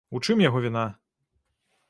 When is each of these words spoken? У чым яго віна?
У 0.19 0.21
чым 0.25 0.41
яго 0.45 0.63
віна? 0.65 0.87